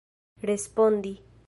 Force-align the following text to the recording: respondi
respondi 0.49 1.21